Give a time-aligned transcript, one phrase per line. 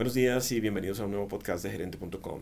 [0.00, 2.40] Buenos días y bienvenidos a un nuevo podcast de gerente.com.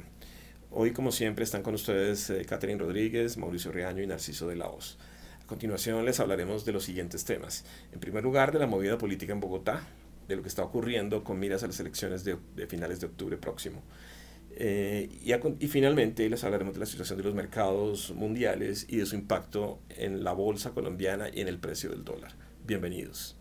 [0.70, 4.68] Hoy, como siempre, están con ustedes eh, Catherine Rodríguez, Mauricio Reaño y Narciso de la
[4.68, 4.96] Hoz.
[5.42, 7.64] A continuación les hablaremos de los siguientes temas.
[7.92, 9.82] En primer lugar, de la movida política en Bogotá,
[10.28, 12.36] de lo que está ocurriendo con miras a las elecciones de,
[12.68, 13.82] finales de octubre próximo.
[14.52, 19.06] Eh, y, y, finalmente les hablaremos de la situación de los mercados mundiales y de
[19.06, 22.36] su impacto en la bolsa colombiana y en el precio del dólar.
[22.64, 23.36] Bienvenidos.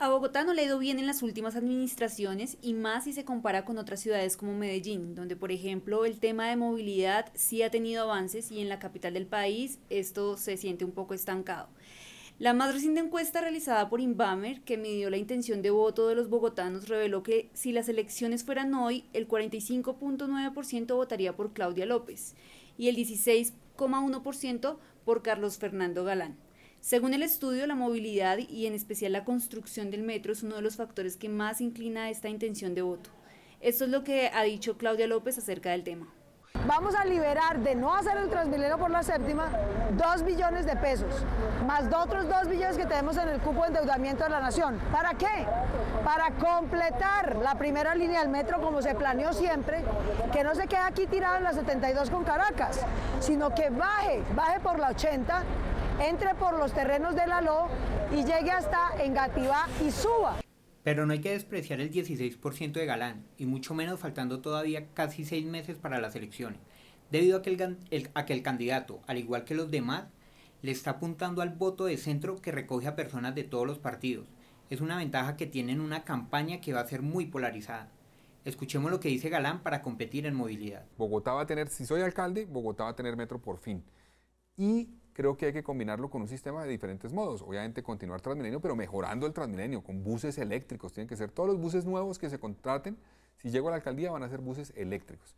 [0.00, 3.24] A Bogotá no le ha ido bien en las últimas administraciones y más si se
[3.24, 7.72] compara con otras ciudades como Medellín, donde por ejemplo el tema de movilidad sí ha
[7.72, 11.68] tenido avances y en la capital del país esto se siente un poco estancado.
[12.38, 16.28] La más reciente encuesta realizada por Inbamer, que midió la intención de voto de los
[16.28, 22.36] bogotanos, reveló que si las elecciones fueran hoy, el 45.9% votaría por Claudia López
[22.76, 26.36] y el 16,1% por Carlos Fernando Galán.
[26.80, 30.62] Según el estudio, la movilidad y en especial la construcción del metro es uno de
[30.62, 33.10] los factores que más inclina a esta intención de voto.
[33.60, 36.08] Esto es lo que ha dicho Claudia López acerca del tema.
[36.66, 39.48] Vamos a liberar de no hacer el Transmilenio por la séptima
[39.96, 41.12] 2 billones de pesos,
[41.66, 44.78] más otros 2 billones que tenemos en el cupo de endeudamiento de la nación.
[44.92, 45.46] ¿Para qué?
[46.04, 49.82] Para completar la primera línea del metro como se planeó siempre,
[50.32, 52.80] que no se quede aquí tirado en la 72 con Caracas,
[53.20, 55.42] sino que baje, baje por la 80
[56.00, 57.68] entre por los terrenos de la LO
[58.12, 60.36] y llegue hasta Engativá y suba.
[60.84, 65.24] Pero no hay que despreciar el 16% de Galán, y mucho menos faltando todavía casi
[65.24, 66.60] seis meses para las elecciones,
[67.10, 70.04] debido a que el, a que el candidato, al igual que los demás,
[70.62, 74.28] le está apuntando al voto de centro que recoge a personas de todos los partidos.
[74.70, 77.90] Es una ventaja que tiene en una campaña que va a ser muy polarizada.
[78.44, 80.86] Escuchemos lo que dice Galán para competir en movilidad.
[80.96, 83.84] Bogotá va a tener, si soy alcalde, Bogotá va a tener metro por fin.
[84.56, 84.88] Y
[85.18, 87.42] creo que hay que combinarlo con un sistema de diferentes modos.
[87.42, 90.92] Obviamente continuar Transmilenio, pero mejorando el Transmilenio, con buses eléctricos.
[90.92, 92.96] Tienen que ser todos los buses nuevos que se contraten.
[93.36, 95.34] Si llego a la alcaldía van a ser buses eléctricos.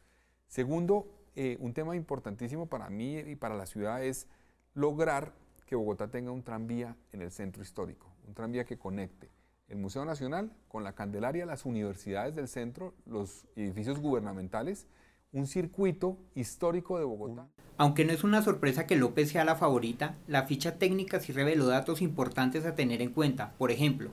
[0.49, 4.27] Segundo, eh, un tema importantísimo para mí y para la ciudad es
[4.75, 5.33] lograr
[5.65, 9.31] que Bogotá tenga un tranvía en el centro histórico, un tranvía que conecte
[9.69, 14.87] el Museo Nacional con la Candelaria, las universidades del centro, los edificios gubernamentales,
[15.33, 17.49] un circuito histórico de Bogotá.
[17.81, 21.67] Aunque no es una sorpresa que López sea la favorita, la ficha técnica sí reveló
[21.67, 23.55] datos importantes a tener en cuenta.
[23.57, 24.11] Por ejemplo,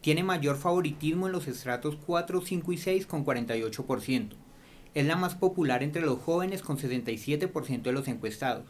[0.00, 4.30] tiene mayor favoritismo en los estratos 4, 5 y 6 con 48%.
[4.94, 8.64] Es la más popular entre los jóvenes con 67% de los encuestados.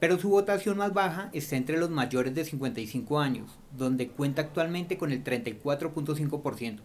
[0.00, 4.98] Pero su votación más baja está entre los mayores de 55 años, donde cuenta actualmente
[4.98, 6.80] con el 34.5%.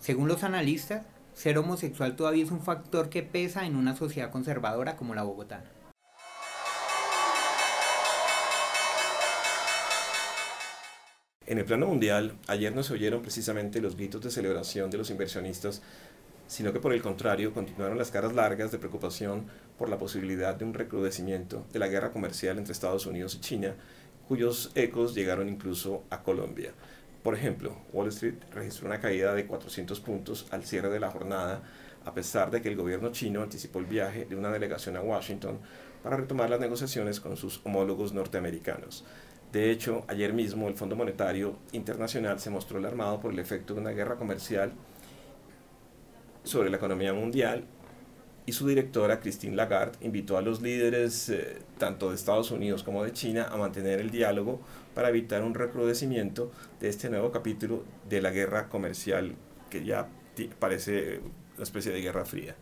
[0.00, 4.96] Según los analistas, ser homosexual todavía es un factor que pesa en una sociedad conservadora
[4.96, 5.70] como la bogotana.
[11.46, 15.10] En el plano mundial, ayer no se oyeron precisamente los gritos de celebración de los
[15.10, 15.80] inversionistas,
[16.48, 19.46] sino que por el contrario continuaron las caras largas de preocupación
[19.78, 23.76] por la posibilidad de un recrudecimiento de la guerra comercial entre Estados Unidos y China,
[24.26, 26.72] cuyos ecos llegaron incluso a Colombia.
[27.22, 31.62] Por ejemplo, Wall Street registró una caída de 400 puntos al cierre de la jornada,
[32.04, 35.60] a pesar de que el gobierno chino anticipó el viaje de una delegación a Washington
[36.02, 39.04] para retomar las negociaciones con sus homólogos norteamericanos.
[39.56, 43.80] De hecho, ayer mismo el Fondo Monetario Internacional se mostró alarmado por el efecto de
[43.80, 44.70] una guerra comercial
[46.44, 47.64] sobre la economía mundial
[48.44, 53.02] y su directora, Christine Lagarde, invitó a los líderes eh, tanto de Estados Unidos como
[53.02, 54.60] de China a mantener el diálogo
[54.94, 59.36] para evitar un recrudecimiento de este nuevo capítulo de la guerra comercial
[59.70, 60.06] que ya
[60.58, 61.20] parece
[61.54, 62.56] una especie de guerra fría.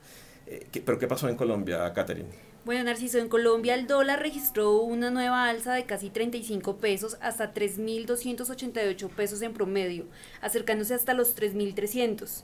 [0.47, 2.53] Eh, ¿Pero qué pasó en Colombia, Catherine?
[2.65, 7.53] Bueno, Narciso, en Colombia el dólar registró una nueva alza de casi 35 pesos hasta
[7.53, 10.07] 3.288 pesos en promedio,
[10.41, 12.43] acercándose hasta los 3.300.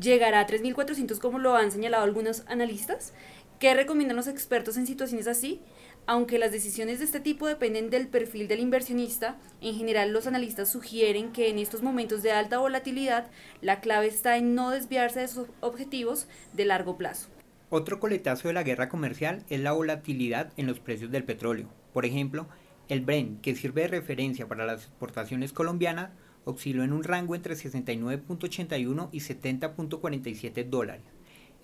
[0.00, 3.12] ¿Llegará a 3.400 como lo han señalado algunos analistas?
[3.60, 5.60] ¿Qué recomiendan los expertos en situaciones así?
[6.06, 10.72] Aunque las decisiones de este tipo dependen del perfil del inversionista, en general los analistas
[10.72, 15.28] sugieren que en estos momentos de alta volatilidad la clave está en no desviarse de
[15.28, 17.35] sus objetivos de largo plazo.
[17.68, 21.68] Otro coletazo de la guerra comercial es la volatilidad en los precios del petróleo.
[21.92, 22.46] Por ejemplo,
[22.88, 26.12] el Brent, que sirve de referencia para las exportaciones colombianas,
[26.44, 31.02] osciló en un rango entre 69.81 y 70.47 dólares.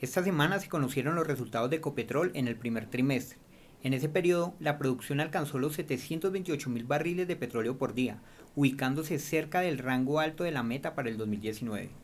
[0.01, 3.39] Esta semana se conocieron los resultados de Ecopetrol en el primer trimestre.
[3.85, 8.21] En ese periodo, la producción alcanzó los 728 mil barriles de petróleo por día,
[8.57, 12.02] ubicándose cerca del rango alto de la meta para el 2019.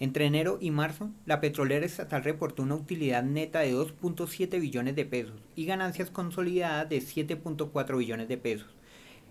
[0.00, 5.04] Entre enero y marzo, la petrolera estatal reportó una utilidad neta de 2.7 billones de
[5.04, 8.68] pesos y ganancias consolidadas de 7.4 billones de pesos.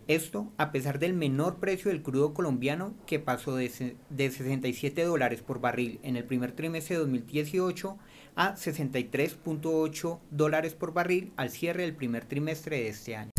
[0.08, 5.42] Esto a pesar del menor precio del crudo colombiano que pasó de, de 67 dólares
[5.42, 7.98] por barril en el primer trimestre de 2018
[8.36, 13.32] a 63.8 dólares por barril al cierre del primer trimestre de este año.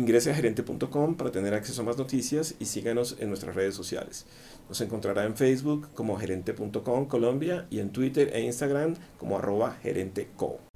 [0.00, 4.24] Ingrese a gerente.com para tener acceso a más noticias y síganos en nuestras redes sociales.
[4.66, 10.69] Nos encontrará en Facebook como gerente.com Colombia y en Twitter e Instagram como arroba gerenteco.